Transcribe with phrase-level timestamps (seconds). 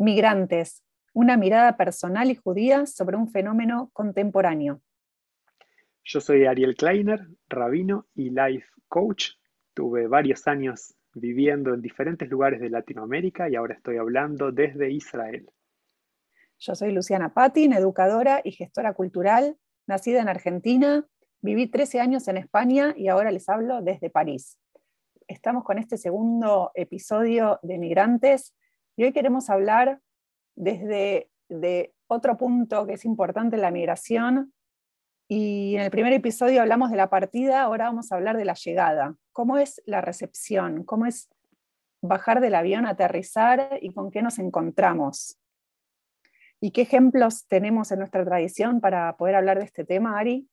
[0.00, 4.80] Migrantes, una mirada personal y judía sobre un fenómeno contemporáneo.
[6.02, 9.32] Yo soy Ariel Kleiner, rabino y life coach.
[9.74, 15.50] Tuve varios años viviendo en diferentes lugares de Latinoamérica y ahora estoy hablando desde Israel.
[16.58, 21.06] Yo soy Luciana Patin, educadora y gestora cultural, nacida en Argentina,
[21.42, 24.58] viví 13 años en España y ahora les hablo desde París.
[25.28, 28.54] Estamos con este segundo episodio de Migrantes
[29.00, 29.98] y hoy queremos hablar
[30.56, 34.52] desde de otro punto que es importante la migración.
[35.26, 38.52] Y en el primer episodio hablamos de la partida, ahora vamos a hablar de la
[38.52, 39.16] llegada.
[39.32, 40.84] ¿Cómo es la recepción?
[40.84, 41.30] ¿Cómo es
[42.02, 45.38] bajar del avión, aterrizar y con qué nos encontramos?
[46.60, 50.46] ¿Y qué ejemplos tenemos en nuestra tradición para poder hablar de este tema, Ari?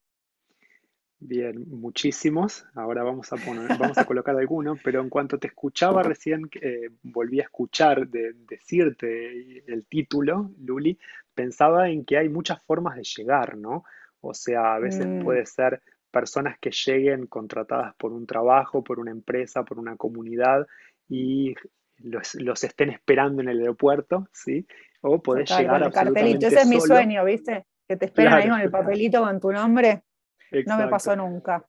[1.19, 2.65] Bien, muchísimos.
[2.75, 6.89] Ahora vamos a, poner, vamos a colocar algunos, pero en cuanto te escuchaba recién, eh,
[7.01, 10.99] volví a escuchar de, decirte el título, Luli,
[11.33, 13.83] pensaba en que hay muchas formas de llegar, ¿no?
[14.21, 15.23] O sea, a veces mm.
[15.23, 20.67] puede ser personas que lleguen contratadas por un trabajo, por una empresa, por una comunidad
[21.09, 21.55] y
[21.97, 24.67] los, estén esperando en el aeropuerto, ¿sí?
[25.01, 27.65] O podés llegar a cartelito, ese es mi sueño, ¿viste?
[27.87, 30.03] Que te esperan ahí con el papelito con tu nombre.
[30.65, 31.65] No me pasó nunca.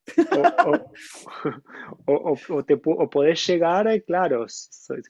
[2.07, 4.47] O, te, podés llegar, eh, claro,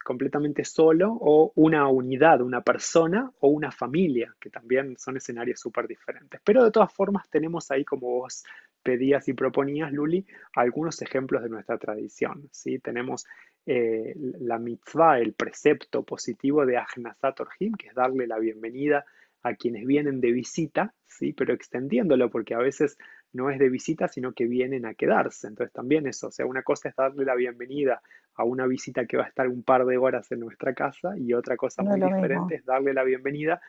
[0.04, 5.86] completamente solo, o una unidad, una persona o una familia, que también son escenarios súper
[5.86, 6.40] diferentes.
[6.44, 8.44] Pero de todas formas tenemos ahí, como vos
[8.82, 10.24] pedías y proponías, Luli,
[10.54, 12.48] algunos ejemplos de nuestra tradición.
[12.52, 12.78] ¿sí?
[12.78, 13.26] Tenemos
[13.66, 19.04] eh, la mitzvah, el precepto positivo de Ahnasat Orhim, que es darle la bienvenida
[19.42, 21.32] a quienes vienen de visita, ¿sí?
[21.32, 22.96] pero extendiéndolo, porque a veces
[23.32, 25.46] no es de visita, sino que vienen a quedarse.
[25.46, 28.00] Entonces también eso, o sea, una cosa es darle la bienvenida
[28.34, 31.32] a una visita que va a estar un par de horas en nuestra casa y
[31.34, 33.60] otra cosa muy diferente es darle la bienvenida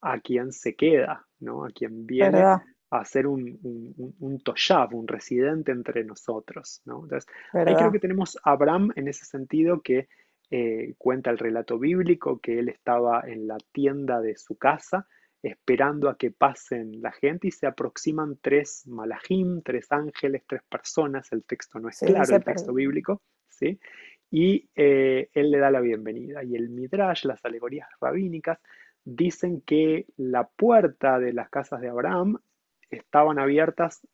[0.00, 1.64] a quien se queda, ¿no?
[1.64, 2.42] A quien viene
[2.90, 7.02] a ser un, un, un, toshav, un residente entre nosotros, ¿no?
[7.04, 10.08] Entonces, ahí creo que tenemos a Abraham en ese sentido que
[10.50, 15.08] eh, cuenta el relato bíblico que él estaba en la tienda de su casa
[15.46, 21.32] esperando a que pasen la gente y se aproximan tres malajim, tres ángeles, tres personas,
[21.32, 23.78] el texto no es claro, el texto bíblico, ¿sí?
[24.30, 26.42] Y eh, él le da la bienvenida.
[26.42, 28.58] Y el Midrash, las alegorías rabínicas,
[29.04, 32.38] dicen que la puerta de las casas de Abraham
[32.90, 34.06] estaban abiertas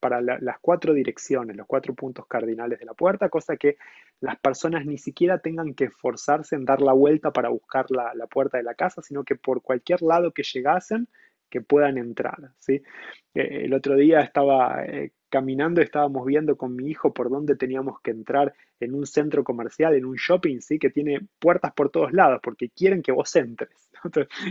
[0.00, 3.76] para las cuatro direcciones, los cuatro puntos cardinales de la puerta, cosa que
[4.20, 8.58] las personas ni siquiera tengan que esforzarse en dar la vuelta para buscar la, puerta
[8.58, 11.08] de la casa, sino que por cualquier lado que llegasen,
[11.48, 12.52] que puedan entrar.
[12.58, 12.82] ¿sí?
[13.34, 18.00] Eh, el otro día estaba eh, caminando, estábamos viendo con mi hijo por dónde teníamos
[18.00, 20.78] que entrar en un centro comercial, en un shopping, ¿sí?
[20.78, 23.70] que tiene puertas por todos lados, porque quieren que vos entres.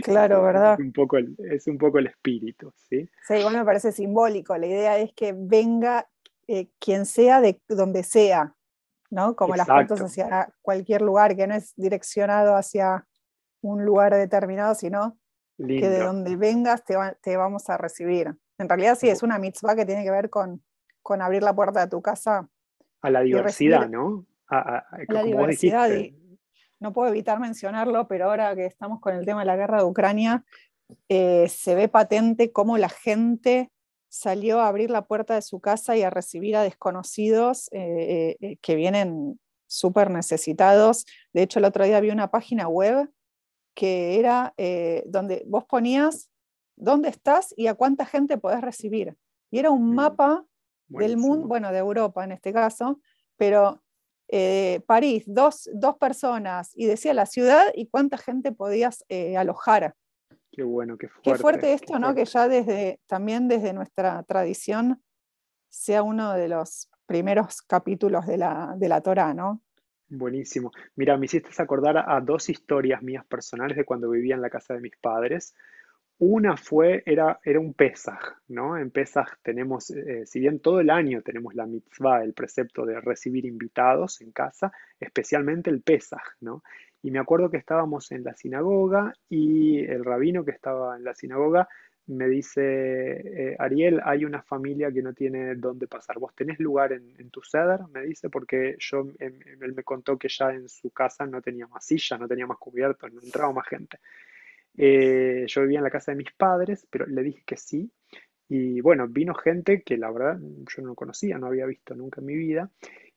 [0.02, 0.74] claro, ¿verdad?
[0.74, 2.72] Es un, poco el, es un poco el espíritu.
[2.76, 4.56] Sí, sí igual me parece simbólico.
[4.56, 6.08] La idea es que venga
[6.48, 8.54] eh, quien sea de donde sea,
[9.10, 9.36] ¿no?
[9.36, 13.06] Como las puertas hacia cualquier lugar, que no es direccionado hacia
[13.60, 15.18] un lugar determinado, sino
[15.58, 18.34] que de donde vengas te, te, vamos a recibir.
[18.58, 20.62] En realidad sí, es una mitzvah que tiene que ver con,
[21.02, 22.48] con abrir la puerta de tu casa.
[23.02, 24.26] A la diversidad, ¿no?
[24.48, 25.88] A, la diversidad.
[26.80, 29.84] no puedo evitar mencionarlo, pero ahora que estamos con el tema de la guerra de
[29.84, 30.44] Ucrania,
[31.08, 33.70] eh, se ve patente cómo la gente
[34.08, 38.56] salió a abrir la puerta de su casa y a recibir a desconocidos eh, eh,
[38.60, 39.38] que vienen
[39.68, 41.06] súper necesitados.
[41.32, 43.08] De hecho, el otro día vi una página web
[43.74, 44.52] que era
[45.06, 46.28] donde vos ponías
[46.80, 49.16] dónde estás y a cuánta gente podés recibir.
[49.50, 49.94] Y era un mm,
[50.90, 53.00] del mundo, bueno, de Europa en este caso,
[53.36, 53.82] pero
[54.28, 55.68] eh, París, dos,
[55.98, 59.94] personas, y decía la ciudad y cuánta gente podías eh, alojar.
[60.52, 61.30] Qué bueno, qué fuerte.
[61.30, 62.14] Qué fuerte esto, ¿no?
[62.14, 65.02] Que ya desde, también desde nuestra tradición
[65.68, 69.62] sea uno de los primeros capítulos de la, de la Torah, ¿no?
[70.08, 70.72] Buenísimo.
[70.96, 74.74] Mira, me hiciste acordar a dos historias mías personales de cuando vivía en la casa
[74.74, 75.54] de mis padres.
[76.22, 78.76] Una fue, era, era un Pesaj, ¿no?
[78.76, 83.00] En Pesaj tenemos, eh, si bien todo el año tenemos la mitzvah, el precepto de
[83.00, 86.62] recibir invitados en casa, especialmente el Pesaj, ¿no?
[87.02, 91.14] Y me acuerdo que estábamos en la sinagoga y el rabino que estaba en la
[91.14, 91.66] sinagoga
[92.06, 96.18] me dice, eh, Ariel, hay una familia que no tiene dónde pasar.
[96.18, 97.80] ¿Vos tenés lugar en, tu ceder?
[97.94, 101.66] Me dice, porque yo, em, él me contó que ya en su casa no tenía
[101.68, 103.98] más silla, no tenía más cubiertos, no entraba más gente.
[104.76, 107.90] Eh, yo vivía en la casa de mis padres, pero le dije que sí.
[108.48, 112.26] Y bueno, vino gente que la verdad yo no conocía, no había visto nunca en
[112.26, 112.70] mi vida.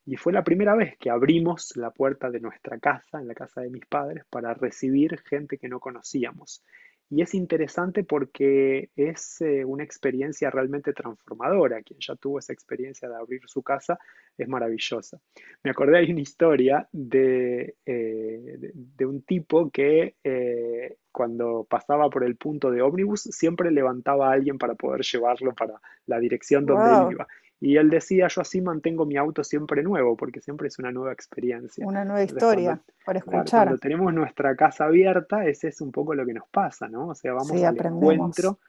[0.06, 3.62] Y fue la primera vez que abrimos la puerta de nuestra casa, en la casa
[3.62, 6.62] de mis padres, para recibir gente que no conocíamos.
[7.10, 11.82] Y es interesante porque es eh, una experiencia realmente transformadora.
[11.84, 14.00] Quien ya tuvo esa experiencia de abrir su casa
[14.38, 15.20] es maravillosa.
[15.64, 22.24] Me acordé de una historia de, eh, de, un tipo que eh, cuando pasaba por
[22.24, 25.76] el punto de ómnibus siempre levantaba a alguien para poder llevarlo para
[26.08, 27.28] la dirección donde iba.
[27.66, 31.14] Y él decía, yo así mantengo mi auto siempre nuevo, porque siempre es una nueva
[31.14, 31.88] experiencia.
[31.88, 33.68] Una nueva historia para escuchar.
[33.68, 37.08] cuando tenemos nuestra casa abierta, ese es un poco lo que nos pasa, ¿no?
[37.08, 38.60] O sea, vamos al encuentro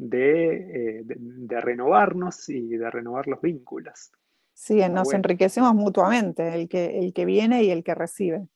[0.00, 4.10] eh, de, renovarnos y de renovar los vínculos.
[4.52, 8.48] Sí, nos enriquecemos mutuamente, el que, el que viene y el que recibe.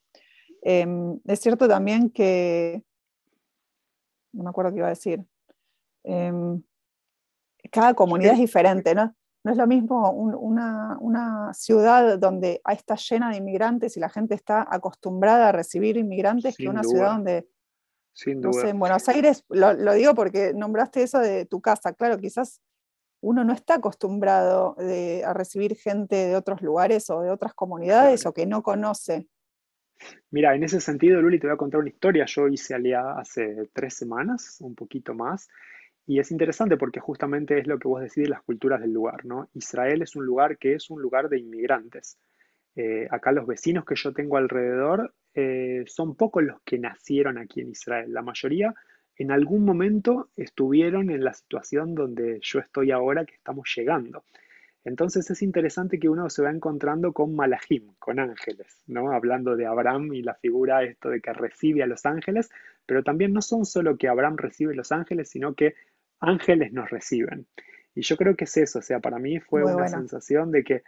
[0.61, 2.83] Em, es cierto también que,
[4.33, 5.23] no me acuerdo qué iba a decir,
[6.03, 6.61] em,
[7.71, 9.15] cada comunidad es diferente, ¿no?
[9.45, 14.65] No es lo mismo una, ciudad donde está llena de inmigrantes y la gente está
[14.67, 17.47] acostumbrada a recibir inmigrantes que una ciudad donde,
[18.11, 22.17] Sin no sé, en Buenos Aires, lo, digo porque nombraste eso de tu casa, claro,
[22.17, 22.59] quizás
[23.21, 28.33] uno no está acostumbrado a recibir gente de otros lugares o de otras comunidades o
[28.33, 29.27] que no conoce.
[30.31, 32.25] Mira, en ese sentido, Luli, te voy a contar una historia.
[32.25, 35.47] Yo hice Alía hace tres semanas, un poquito más,
[36.07, 39.25] y es interesante porque justamente es lo que vos decís de las culturas del lugar,
[39.25, 39.49] ¿no?
[39.53, 42.19] Israel es un lugar que es un lugar de inmigrantes.
[42.75, 47.61] Eh, acá los vecinos que yo tengo alrededor eh, son pocos los que nacieron aquí
[47.61, 48.13] en Israel.
[48.13, 48.73] La mayoría
[49.17, 54.25] en algún momento estuvieron en la situación donde yo estoy ahora, que estamos llegando.
[54.83, 59.11] Entonces es interesante que uno se va encontrando con malahim, con ángeles, ¿no?
[59.11, 62.51] Hablando de Abraham y la figura esto de que recibe a los ángeles,
[62.85, 65.73] pero también no son solo que Abraham recibe los ángeles, sino que
[66.25, 67.47] ángeles nos reciben.
[67.93, 70.83] Y yo creo que es eso, o sea, para mí fue una sensación de que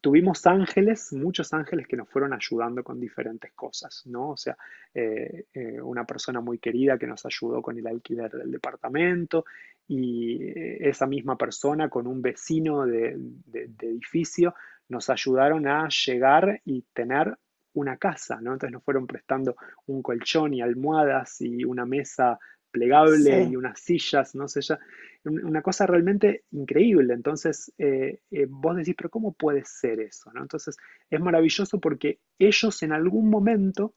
[0.00, 4.30] tuvimos ángeles, muchos ángeles que nos fueron ayudando con diferentes cosas, ¿no?
[4.30, 4.56] O sea,
[4.94, 9.44] eh, eh, una persona muy querida que nos ayudó con el alquiler del departamento
[9.86, 14.54] y eh, esa misma persona con un vecino de, de edificio
[14.88, 17.36] nos ayudaron a llegar y tener
[17.74, 18.52] una casa, ¿no?
[18.52, 19.56] Entonces nos fueron prestando
[19.86, 22.38] un colchón y almohadas y una mesa
[22.72, 24.80] plegable y unas sillas, no sé, ya,
[25.24, 27.14] una cosa realmente increíble.
[27.14, 30.32] Entonces, eh, eh, vos decís, pero ¿cómo puede ser eso?
[30.32, 30.42] ¿no?
[30.42, 30.76] Entonces,
[31.08, 33.94] es maravilloso porque ellos en algún momento,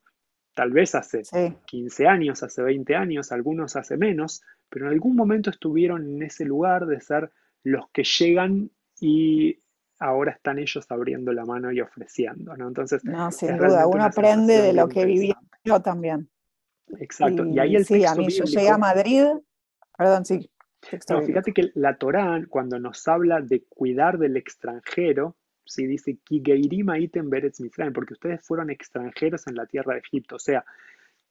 [0.54, 1.24] tal vez hace
[1.66, 6.46] 15 años, hace 20 años, algunos hace menos, pero en algún momento estuvieron en ese
[6.46, 7.32] lugar de ser
[7.64, 8.70] los que llegan
[9.00, 9.60] y
[10.00, 12.68] ahora están ellos abriendo la mano y ofreciendo, ¿no?
[12.68, 16.30] Entonces, no, sin duda, uno aprende de lo que vivió yo también.
[17.00, 17.46] Exacto.
[17.46, 19.26] Y, ahí el sí, a mí yo llegué a Madrid,
[19.98, 20.50] perdón, sí.
[21.10, 25.36] No, fíjate que la Torá, cuando nos habla de cuidar del extranjero,
[25.66, 26.20] sí dice
[27.94, 30.36] porque ustedes fueron extranjeros en la tierra de Egipto.
[30.36, 30.64] O sea,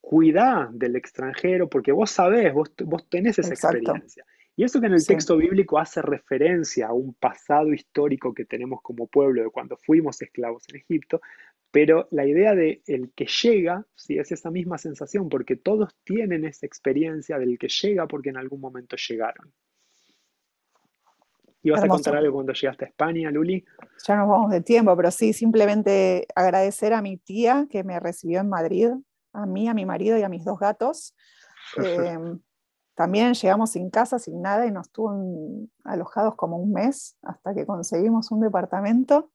[0.01, 4.25] cuida del extranjero, porque vos sabés, vos, vos tenés esa experiencia.
[4.57, 8.81] Y eso que en el texto bíblico hace referencia a un pasado histórico que tenemos
[8.83, 11.21] como pueblo de cuando fuimos esclavos en Egipto,
[11.75, 16.45] pero la idea de el que llega, sí, es esa misma sensación, porque todos tienen
[16.45, 19.53] esa experiencia del que llega porque en algún momento llegaron.
[21.65, 23.65] ¿Ibas a contar algo cuando llegaste a España, Luli?
[24.07, 28.39] Ya nos vamos de tiempo, pero sí, simplemente agradecer a mi tía que me recibió
[28.39, 28.91] en Madrid,
[29.33, 31.17] a mí, a mi marido y a mis dos gatos.
[31.77, 32.39] Em,
[32.95, 37.67] también llegamos sin casa, sin nada, y nos tuvo alojados como un mes hasta que
[37.67, 39.33] conseguimos un departamento.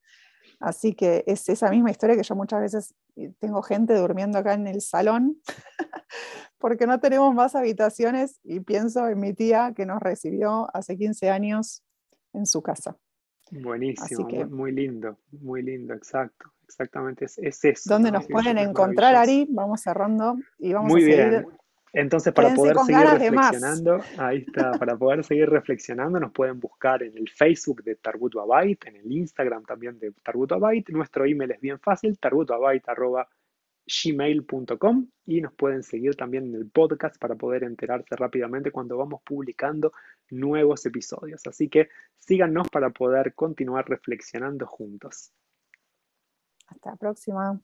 [0.60, 4.54] Así que es esa misma historia que yo muchas veces eh, tengo gente durmiendo acá
[4.54, 5.38] en el salón
[6.58, 11.30] porque no tenemos más habitaciones y pienso en mi tía que nos recibió hace 15
[11.30, 11.84] años
[12.34, 12.98] en su casa.
[13.52, 17.90] Buenísimo, muy, lindo, muy lindo, exacto, exactamente es, eso.
[17.90, 19.48] ¿Dónde nos pueden encontrar, Ari?
[19.50, 21.30] Vamos cerrando y vamos muy a seguir.
[21.30, 21.46] Bien.
[21.94, 27.18] Entonces, para poder seguir reflexionando, ahí está, para poder seguir reflexionando, nos pueden buscar en
[27.18, 30.88] el Facebook de Tarbut Abait, en el Instagram también de Tarbut Abait.
[30.90, 37.36] Nuestro email es bien fácil, tarbutabait.gmail.com y nos pueden seguir también en el podcast para
[37.36, 39.94] poder enterarse rápidamente cuando vamos publicando
[40.30, 41.48] nuevos episodios.
[41.48, 45.32] Así que síganos para poder continuar reflexionando juntos.
[46.68, 47.60] Hasta la próxima.